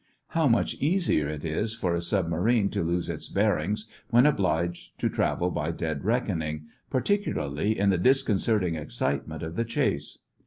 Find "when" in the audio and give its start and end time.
4.09-4.25